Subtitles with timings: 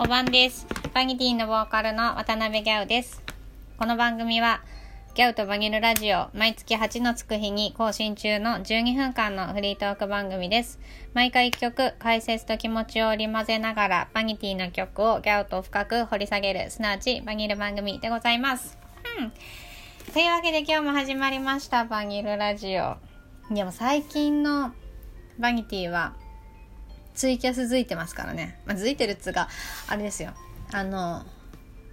[0.00, 0.64] おばんです。
[0.94, 3.20] バニティのボーカルの渡辺ギャウです。
[3.78, 4.60] この番組は、
[5.16, 10.78] ギャウとバニルラジオ、毎月8のつく日に更新中の12分間のフリートーク番組です。
[11.14, 18.78] 毎回1曲、解説と気持ちを織り交ぜながら、バニティの曲をギャウと深く掘り下げる、すなわちバニル番組でございます。
[19.18, 19.32] うん。
[20.12, 22.98] というわけで今日も始まりました、バニルラジオ。
[23.52, 24.70] でも最近の
[25.40, 26.14] バニティは、
[27.18, 28.60] ツイキャス付いてますからね。
[28.64, 29.48] まあ、付いてるっつうか、
[29.88, 30.34] あれですよ。
[30.72, 31.26] あの、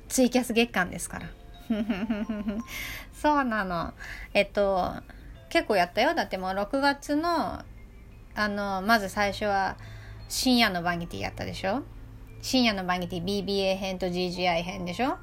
[0.08, 1.30] ツイキャス月間ですから。
[3.12, 3.96] そうなの。
[4.36, 4.94] えっと、
[5.50, 6.14] 結構やったよ。
[6.14, 7.64] だってもう6月の、
[8.36, 9.78] あの、まず最初は
[10.30, 11.82] 深夜のバニティやったでしょ
[12.44, 15.18] 深夜のバニティ BBA 編と GGI 編でしょ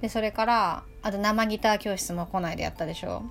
[0.00, 3.24] で、それから、あと生ギター教室も来ないでやったでしょ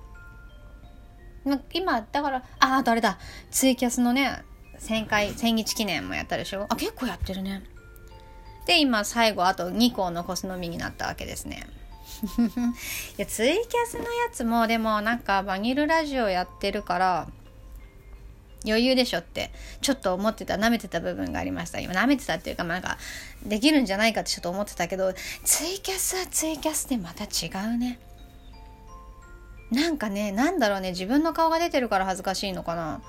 [1.72, 3.18] 今、だから、あ、あとあれだ。
[3.50, 4.44] ツイキャスのね、
[4.80, 6.66] 1000回、1000日記念もやったでしょ？
[6.68, 7.62] あ、結構やってるね。
[8.66, 11.66] で、今、最後、あと2個残すのみになったわけですね。
[13.16, 17.28] いや、ツイキャスのやつも、でもなんか、バニルラジオやってるから、
[18.66, 21.80] 余裕でしょって、ちょっと思ってた、舐めてた部分がありました。
[21.80, 22.98] 今、舐めてたっていうか、なんか、
[23.42, 27.98] できるんじゃないかってちょっと思ってたけど、ツイキャスはツイキャスでまた違うね。
[29.70, 33.00] なんかね、なんだろうね、自分の顔が出てるから恥ずかしいのかな。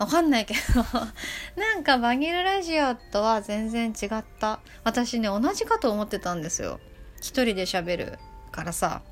[0.00, 0.82] わかんないけど、
[1.60, 4.60] なんかバニルラジオとは全然違った。
[4.82, 6.80] 私ね、同じかと思ってたんですよ。
[7.18, 8.18] 一人で喋る
[8.50, 9.02] からさ。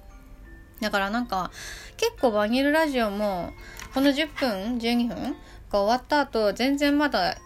[0.81, 1.51] だからなんか、
[1.99, 3.53] 結構バニルラジオも、
[3.93, 5.37] この10分 ?12 分
[5.71, 7.37] が終わった後、全然まだ、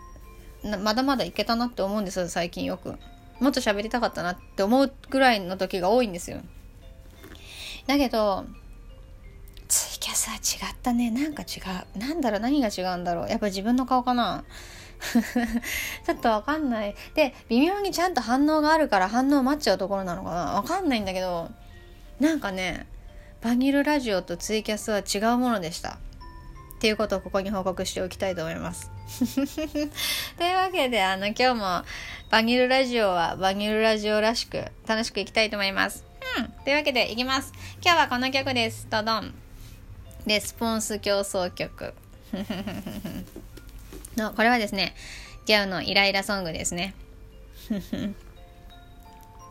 [0.80, 2.96] まだまだいけたなって思うんですよ、最近よく。
[3.40, 6.38] もっと喋りたかったなって思うぐらいの時が多いんですよ。
[7.88, 8.46] だけど、
[10.22, 11.10] ツイキャスは違ったね。
[11.10, 11.60] なんか違
[11.96, 11.98] う。
[11.98, 14.44] なんだろう何が違うんだろうやっぱ自分の顔かな
[16.06, 16.94] ちょっとわかんない。
[17.14, 21.50] で、微妙にちゃんと反応があるから反応待っちゃうところなのかなわかんないんだけど、
[22.20, 22.86] なんかね、
[23.40, 25.98] バニルラジオとツイキャスは違うものでした。
[26.76, 28.92] っていうことをここに報告しておきたいと思います。
[30.38, 31.82] というわけで、あの、今日も
[32.30, 36.04] バニルラジオはバニルラジオらしく楽しくいきたいと思います。
[36.38, 36.48] うん。
[36.64, 37.52] というわけで、いきます。
[37.84, 38.86] 今日はこの曲です。
[38.88, 39.34] ドドン。
[40.26, 41.94] レスポンス競争曲。
[44.16, 44.94] のこれはですね
[45.46, 46.94] ギャウのイライラソングですね。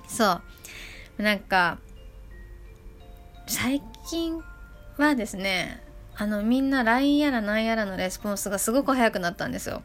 [0.08, 0.42] そ
[1.20, 1.24] う。
[1.24, 1.78] なんか
[3.48, 4.42] 最近
[4.98, 5.82] はですね
[6.16, 9.84] あのみんな LINE やら何やらのレスポンスがすごく早くなったんですよ。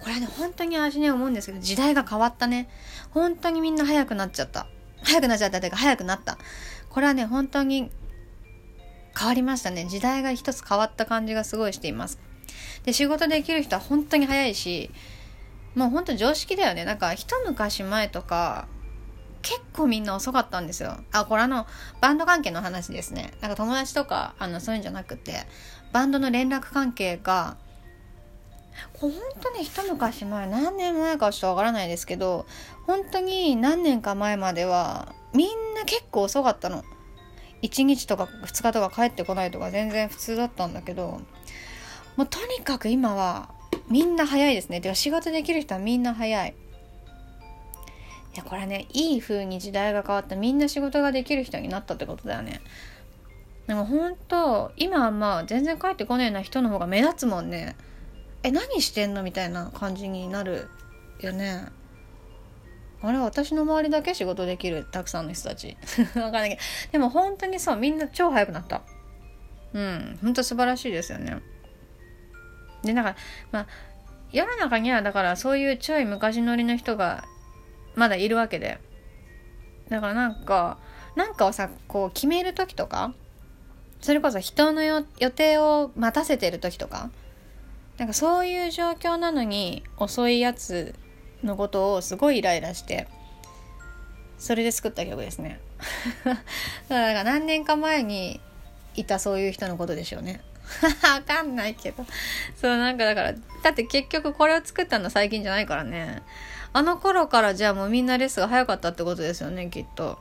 [0.00, 2.68] これね本当に私ね思うんですけど時代が変わったね。
[3.10, 4.66] 本当にみんな早くなっちゃった。
[5.02, 6.38] 早くなっちゃったというか早くなった。
[6.90, 7.90] これはね本当に
[9.18, 9.86] 変わりましたね。
[9.86, 12.20] 時代が一つ変わった感じがすごいしています。
[12.84, 14.90] で仕事できる人は本当に早いし
[15.74, 16.84] もう本当常識だよね。
[16.84, 18.68] なんか一昔前とか
[19.42, 20.98] 結構みんな遅かったんですよ。
[21.12, 21.66] あこれあの
[22.00, 23.32] バンド関係の話ですね。
[23.40, 25.46] なんか友達とかあのそういうんじゃなくて
[25.92, 27.56] バンドの連絡関係が
[28.94, 32.46] 本当に一昔前何年前かちょっとわからないですけど
[32.86, 36.84] 本当に何年か前まではみんな結構遅かったの。
[37.62, 41.20] 1日とか2日とか帰ってこないとか全然普通だったんだけど
[42.16, 43.50] もうとにかく今は
[43.88, 44.80] みんな早いですね。
[44.80, 46.54] てか仕事できる人はみんな早い。
[48.34, 52.60] いやこれねいい風に時代が変わったみんな仕事ができる人になったってことだよね。
[53.66, 57.76] でも本当今はまあ全然帰ってこねえな人の方が目立つもんね。
[58.42, 59.22] え何してんの？
[59.22, 60.68] みたいな感じになる
[61.20, 61.66] よね。
[63.00, 65.76] あれ私の周りだけ仕事できるたくさんの人たち。
[66.16, 66.62] わかんないけど。
[66.92, 68.82] でも本当にそうみんな超早くなった。
[69.72, 70.18] うん。
[70.22, 71.40] 本当素晴らしいですよね。
[72.82, 73.16] でなんか
[73.52, 73.66] まあ
[74.32, 77.24] 世の中にはだからそういうちょい昔乗りの人が
[77.94, 78.78] まだいるわけで。
[79.88, 80.78] だからなんか
[81.14, 83.14] なんかをさこう決める時とか
[84.00, 87.10] それこそ人の予定を待たせてる時とか
[87.96, 90.94] なんかそういう状況なのに遅いやつ
[91.44, 93.06] のことをすごいイライラして
[94.38, 95.60] それで作った曲ですね。
[96.24, 96.42] だか
[96.88, 98.40] ら何年か前に
[98.94, 100.40] いたそういう人のことでしょうね。
[101.02, 102.06] わかんないけど。
[102.56, 106.22] そうなんかだからだって結局これを作ったの最近じゃないからね。
[106.72, 110.18] あの頃からじゃあもうみんなレッスンが早かったってことですよねきっと。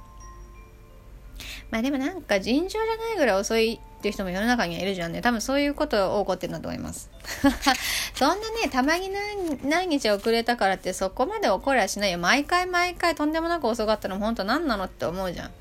[1.71, 5.21] まあでもなんか尋常じゃないぐらい遅いっていう人も世の中にはいるじゃんね。
[5.21, 7.09] 多分そういうことを起こってるんだと思います。
[8.13, 9.09] そんなね、たまに
[9.63, 12.19] 何日遅れたからってそこまで怒りはしないよ。
[12.19, 15.51] 毎回毎回とんでもなく遅かったの本当何なのって思うじゃん。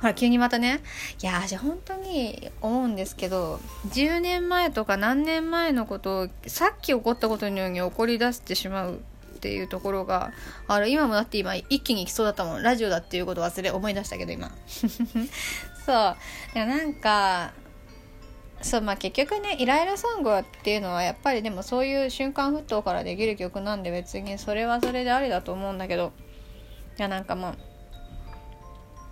[0.00, 0.80] ほら、急にまたね。
[1.22, 9.00] いや、私本当に思うんですけど、10年前とか何年前のことを、さっき起こったことのように怒り出してしまう
[9.42, 10.32] っていうところが
[10.68, 10.88] ある。
[10.88, 12.62] 今もだって今一気に来そうだったもん。
[12.62, 14.52] ラジオだっていうこと忘れ思い出したけど今。
[15.84, 16.16] そう。
[16.54, 17.52] いやなんか
[18.60, 26.12] そうまあ結局ねイライラソングっていうのはやっぱりでもそういう瞬間沸騰からできる曲なんで別にそれはそれでありだと思うんだけど。
[26.98, 27.56] いやなんかも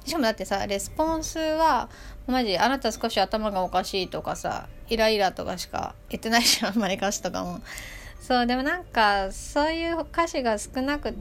[0.04, 1.88] うしかもだってさレスポンスは
[2.28, 7.60] マジあなた少し頭がおかしいとかさイライラとかしか言ってないしあんまり歌詞とかも。
[8.20, 11.14] そうでもなんかそういう歌詞が少なく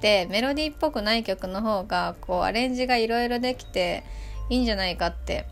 [0.00, 4.04] てメロディーっぽくない曲の方がこうアレンジがいろいろできて
[4.50, 5.46] いいんじゃないかって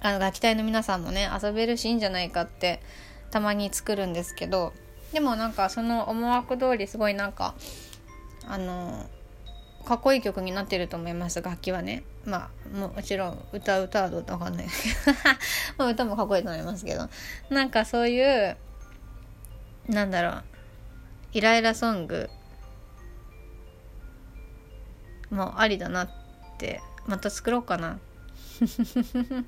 [0.00, 2.80] あの楽器隊の皆さんもね遊べるしいいんじゃないかって
[3.30, 4.72] たまに作るんですけど
[5.12, 7.54] でもなんかその思惑通りすごいなんか
[8.46, 9.06] あの
[9.84, 12.02] かっこいい曲になってると思います楽器はね。
[12.26, 14.66] まあもちろん歌う歌はどうかわかんない。
[15.78, 17.08] まあ歌もかっこいいと思いますけど。
[17.48, 18.56] なんかそういう
[19.88, 20.44] なんだろう。
[21.32, 22.30] イライラソング
[25.30, 26.10] もありだなっ
[26.58, 27.98] てまた作ろうかな。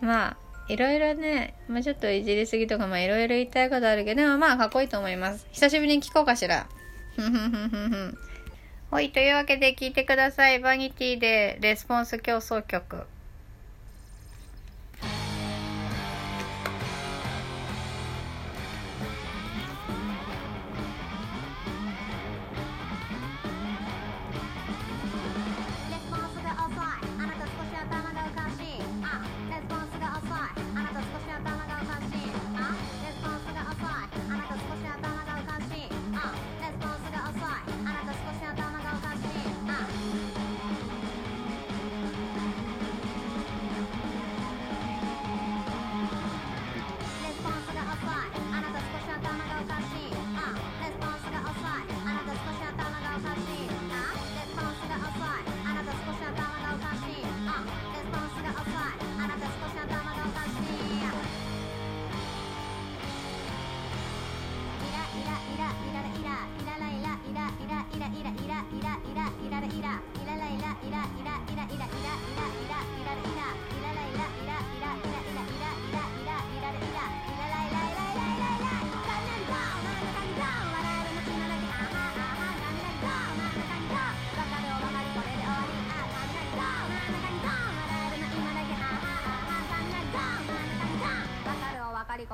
[0.00, 0.36] まあ
[0.68, 5.46] いろいろね、まあ、ちょっといじりすぎとかまあいろいろ言いたいことあるけどでもまあかっこいいと思います。
[5.52, 6.66] 久しぶりに聞こうかしら。
[7.16, 8.18] ふんふんふんふんふん
[8.90, 10.60] はい、というわけで聞いてください。
[10.60, 13.06] バニティでレスポンス競争曲。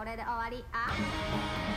[0.00, 0.64] これで終わり。
[0.72, 1.69] あ。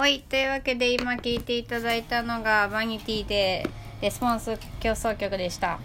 [0.00, 0.20] はい。
[0.20, 3.68] というわけで今聴いていただいたのがバニティで
[4.00, 5.78] レスポンス競争曲でした。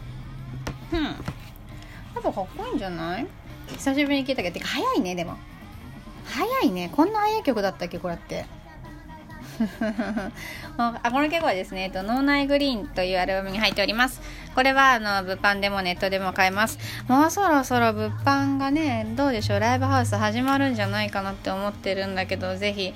[0.94, 1.04] うん。
[1.04, 1.16] やっ
[2.14, 3.28] ぱかっこいいんじゃない？
[3.74, 5.36] 久しぶりに聞いたけど、てか早いね、でも。
[6.24, 6.90] 早いね。
[6.96, 8.46] こんな早い曲だったっけ、これって。
[10.78, 14.22] あこの曲はですね、えっと、脳内グリーンというアルバムに入っております。
[14.56, 16.80] これは、あの、物販でもネットでも買えます。
[17.10, 22.94] もうそろそろ物販がね、どうでしょう、ライブハウス始まるんじゃないかなって思ってるんだけど、ぜひ、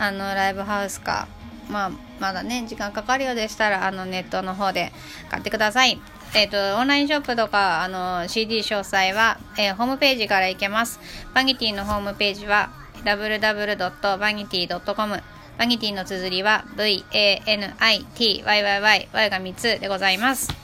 [0.00, 1.28] あのライブハウスか、
[1.68, 1.90] まあ、
[2.20, 4.92] まだね時間かかるようでしたらあのネットの方で
[5.30, 6.00] 買ってください。
[6.32, 11.00] えっ、ー、と、オンラインショップとか、あの、CD 詳細は、えー、ホームページから行けます。
[11.34, 12.70] バニティのホームページは、
[13.04, 15.22] www.vanity.com。
[15.58, 20.54] バニティの綴りは、v-a-n-i-t-y-y-y、y が3つでございます。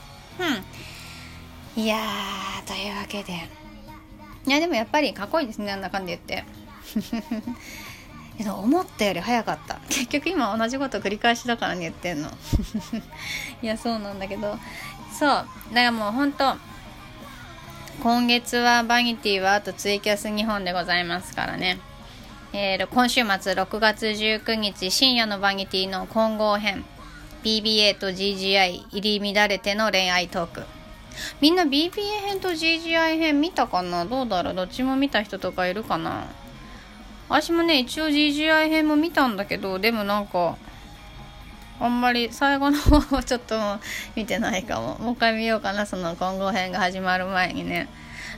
[1.77, 1.83] うん。
[1.83, 3.33] いやー、というわけで。
[4.47, 6.45] いや、でもやっぱりかっこいいですね、なんだかんで言って。
[8.37, 9.79] けど思ったより早かった。
[9.89, 12.29] 結局今同じこと繰り返しだからね言ってんの。
[13.63, 14.59] いやそうなんだけど。
[15.19, 15.29] そう。
[15.29, 16.57] だからもうほんと
[18.03, 21.79] 今月はバニティはあとツイキャス日本でございますからね。
[22.53, 26.85] えー、今週末6月19日深夜のバニティの混合編。
[27.43, 30.65] BBA と GGI 入り乱れての恋愛トーク。
[31.41, 31.93] みんな BBA
[32.27, 34.05] 編と GGI 編見たかな？
[34.05, 34.55] どうだろう？
[34.55, 36.27] どっちも見た人とかいるかな？
[37.29, 40.57] 私もね一応 GGI 編も見たんだけどでもなんか
[41.79, 43.55] あんまり最後の方はちょっと
[44.15, 44.99] 見てないかも。
[44.99, 47.89] もう一回見ようかなその混合編が始まる前にね。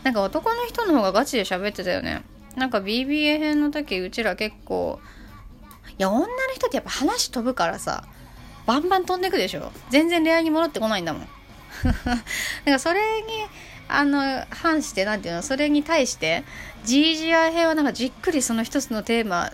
[0.02, 2.22] なんか男の人の方がガチで喋ってたよね。
[2.56, 4.98] なんか BBA 編の時うちら結構
[5.98, 8.04] いや女の人ってやっぱ話飛ぶからさ
[8.66, 9.70] バンバン飛んでくでしょ。
[9.90, 11.22] 全然恋愛に戻ってこないんだもん。
[12.64, 13.26] だかそれに
[13.88, 16.44] あの反して何ていうのそれに対して
[16.84, 19.50] GGI 編はなんかじっくりその一つのテーマ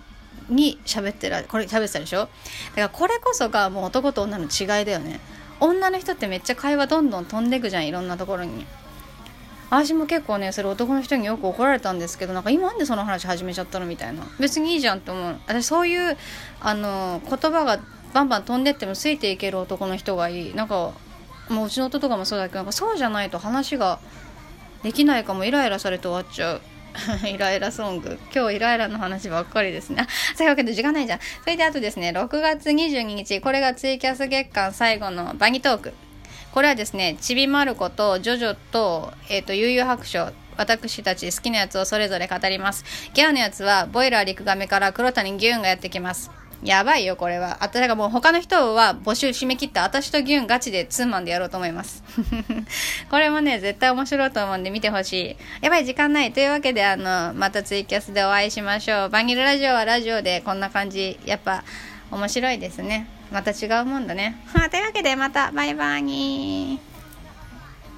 [0.48, 2.18] に喋ってらこれ喋ってたでしょ？
[2.20, 2.30] だか
[2.76, 5.20] らこれこそがもう男と女の違いだよね。
[5.60, 8.66] 女の人ってめっちゃ会話どんどん飛んでいくじゃんいろんなところに。
[9.70, 14.22] 私も結構ねそれ男の人によく怒られたんですけどなんか今なんでその話始めちゃったのみたいな。
[14.38, 15.36] 別にいいじゃんって思う。
[15.46, 16.16] 私そういう
[16.60, 17.80] あの言葉が
[18.12, 20.54] バンバン飛んでってもついていける男の人がいい。
[20.54, 20.92] なんか
[21.48, 24.00] もううちの夫とかもそうだけどなんかそうじゃないと話が
[24.82, 26.60] できないかもイライラされて終わっちゃう
[27.26, 28.18] イライラソング。
[28.34, 30.06] 今日イライラの話ばっかりですね。
[30.36, 31.18] そういうわけで時間ないじゃん。
[31.42, 35.92] それであとですね、6月22日、これがツイキャス月間最後のバニトーク。
[36.52, 42.84] これはですね、ちびまる子とジョジョと、えっ、ー、と、悠々白書、私たち好きなやつをそれぞれ語ります。
[43.12, 46.30] ギャオのやつは、ボイラー陸亀から黒谷ギューンがやってきます。
[46.64, 47.58] やばいよ、これは。
[47.60, 52.02] あと、だからもう他の人は募集締め切った私とギュンガチでツーマンでやろうと思います。
[53.10, 55.36] これもね、絶対面白いと思うんで見てほしい。
[55.60, 56.32] やばい、時間ない。
[56.32, 59.08] というわけで、あの、またツイキャスでお会いしましょう。
[59.10, 61.20] バニルラジオはラジオでこんな感じ。
[61.26, 61.64] やっぱ、
[62.10, 63.08] 面白いですね。
[63.30, 64.36] また違うもんだね。
[64.70, 66.93] というわけで、また、バイバーにー。